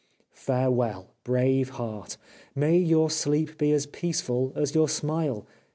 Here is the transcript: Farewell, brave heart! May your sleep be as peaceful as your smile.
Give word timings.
Farewell, 0.33 1.13
brave 1.23 1.69
heart! 1.69 2.17
May 2.55 2.75
your 2.79 3.11
sleep 3.11 3.59
be 3.59 3.71
as 3.71 3.85
peaceful 3.85 4.51
as 4.55 4.73
your 4.73 4.89
smile. 4.89 5.45